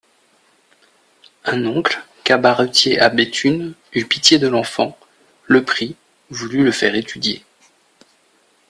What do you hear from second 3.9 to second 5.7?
eut pitié de l'enfant, le